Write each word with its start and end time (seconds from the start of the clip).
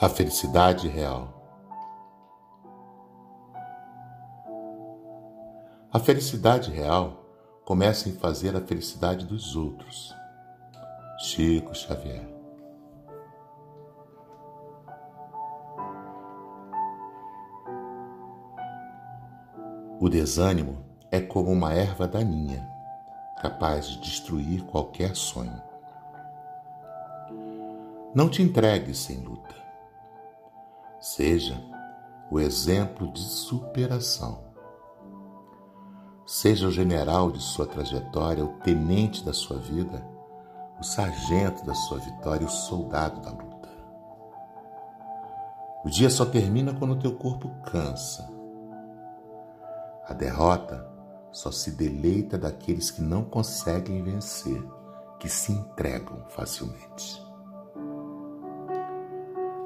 A 0.00 0.08
felicidade 0.08 0.86
real. 0.86 1.42
A 5.92 5.98
felicidade 5.98 6.70
real 6.70 7.24
começa 7.64 8.08
em 8.08 8.12
fazer 8.12 8.54
a 8.54 8.60
felicidade 8.60 9.26
dos 9.26 9.56
outros. 9.56 10.14
Chico 11.18 11.74
Xavier. 11.74 12.24
O 19.98 20.08
desânimo 20.08 20.78
é 21.10 21.20
como 21.20 21.50
uma 21.50 21.72
erva 21.72 22.06
daninha, 22.06 22.70
capaz 23.42 23.86
de 23.86 23.98
destruir 23.98 24.62
qualquer 24.66 25.16
sonho. 25.16 25.60
Não 28.14 28.28
te 28.28 28.42
entregues 28.42 28.98
sem 28.98 29.18
luta. 29.18 29.67
Seja 31.00 31.62
o 32.28 32.40
exemplo 32.40 33.12
de 33.12 33.20
superação. 33.20 34.42
Seja 36.26 36.66
o 36.66 36.72
general 36.72 37.30
de 37.30 37.40
sua 37.40 37.66
trajetória, 37.66 38.44
o 38.44 38.58
tenente 38.58 39.24
da 39.24 39.32
sua 39.32 39.58
vida, 39.58 40.04
o 40.80 40.82
sargento 40.82 41.64
da 41.64 41.74
sua 41.74 41.98
vitória, 41.98 42.46
o 42.46 42.50
soldado 42.50 43.20
da 43.20 43.30
luta. 43.30 43.68
O 45.84 45.88
dia 45.88 46.10
só 46.10 46.26
termina 46.26 46.74
quando 46.74 46.92
o 46.92 46.98
teu 46.98 47.14
corpo 47.14 47.48
cansa. 47.62 48.28
A 50.04 50.12
derrota 50.12 50.84
só 51.30 51.52
se 51.52 51.70
deleita 51.70 52.36
daqueles 52.36 52.90
que 52.90 53.00
não 53.00 53.24
conseguem 53.24 54.02
vencer, 54.02 54.60
que 55.20 55.28
se 55.28 55.52
entregam 55.52 56.24
facilmente. 56.28 57.27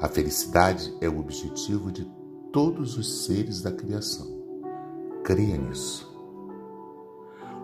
A 0.00 0.08
felicidade 0.08 0.96
é 0.98 1.08
o 1.10 1.20
objetivo 1.20 1.92
de 1.92 2.10
todos 2.50 2.96
os 2.96 3.26
seres 3.26 3.60
da 3.60 3.70
criação. 3.70 4.26
Creia 5.22 5.58
nisso. 5.58 6.10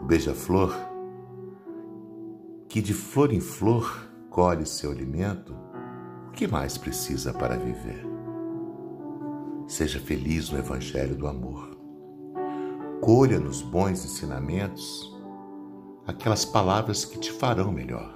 O 0.02 0.04
beija-flor, 0.04 0.76
que 2.68 2.82
de 2.82 2.92
flor 2.92 3.32
em 3.32 3.40
flor 3.40 4.06
colhe 4.28 4.66
seu 4.66 4.90
alimento, 4.90 5.56
o 6.28 6.32
que 6.32 6.46
mais 6.46 6.76
precisa 6.76 7.32
para 7.32 7.56
viver? 7.56 8.04
Seja 9.66 9.98
feliz 9.98 10.50
no 10.50 10.58
Evangelho 10.58 11.16
do 11.16 11.26
Amor. 11.26 11.74
Colha 13.00 13.40
nos 13.40 13.62
bons 13.62 14.04
ensinamentos 14.04 15.10
aquelas 16.06 16.44
palavras 16.44 17.02
que 17.02 17.18
te 17.18 17.32
farão 17.32 17.72
melhor. 17.72 18.14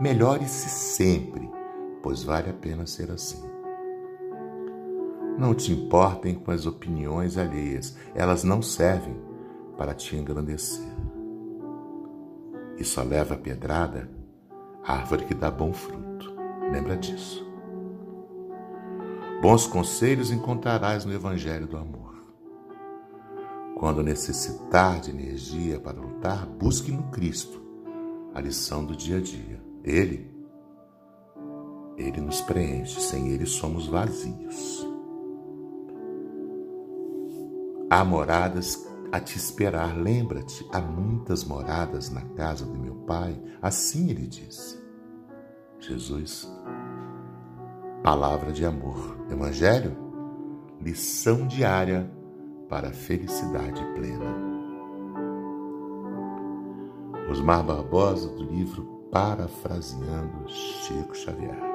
Melhore-se 0.00 0.70
sempre 0.70 1.59
pois 2.02 2.22
vale 2.22 2.50
a 2.50 2.54
pena 2.54 2.86
ser 2.86 3.10
assim. 3.10 3.42
Não 5.38 5.54
te 5.54 5.72
importem 5.72 6.34
com 6.34 6.50
as 6.50 6.66
opiniões 6.66 7.38
alheias, 7.38 7.96
elas 8.14 8.44
não 8.44 8.60
servem 8.60 9.16
para 9.76 9.94
te 9.94 10.16
engrandecer. 10.16 10.92
E 12.76 12.84
só 12.84 13.02
leva 13.02 13.34
a 13.34 13.38
pedrada 13.38 14.10
a 14.84 14.94
árvore 14.94 15.24
que 15.24 15.34
dá 15.34 15.50
bom 15.50 15.72
fruto. 15.72 16.32
Lembra 16.70 16.96
disso. 16.96 17.46
Bons 19.40 19.66
conselhos 19.66 20.30
encontrarás 20.30 21.04
no 21.04 21.12
Evangelho 21.12 21.66
do 21.66 21.76
Amor. 21.76 22.10
Quando 23.78 24.02
necessitar 24.02 25.00
de 25.00 25.10
energia 25.10 25.80
para 25.80 25.98
lutar, 25.98 26.46
busque 26.46 26.92
no 26.92 27.04
Cristo 27.04 27.62
a 28.34 28.40
lição 28.40 28.84
do 28.84 28.94
dia 28.94 29.16
a 29.16 29.20
dia. 29.20 29.58
Ele 29.82 30.30
ele 32.00 32.20
nos 32.20 32.40
preenche, 32.40 33.00
sem 33.00 33.28
Ele 33.28 33.46
somos 33.46 33.86
vazios. 33.86 34.86
Há 37.90 38.04
moradas 38.04 38.88
a 39.12 39.20
te 39.20 39.36
esperar, 39.36 39.96
lembra-te, 39.96 40.66
há 40.72 40.80
muitas 40.80 41.44
moradas 41.44 42.10
na 42.10 42.22
casa 42.22 42.64
do 42.64 42.78
meu 42.78 42.94
Pai, 42.94 43.40
assim 43.60 44.10
ele 44.10 44.26
disse. 44.26 44.80
Jesus, 45.80 46.48
palavra 48.02 48.52
de 48.52 48.64
amor, 48.64 49.26
Evangelho, 49.30 49.96
lição 50.80 51.46
diária 51.46 52.10
para 52.68 52.88
a 52.88 52.92
felicidade 52.92 53.84
plena. 53.94 54.50
Osmar 57.28 57.64
Barbosa, 57.64 58.28
do 58.28 58.44
livro 58.44 58.84
Parafraseando 59.10 60.48
Chico 60.48 61.16
Xavier. 61.16 61.69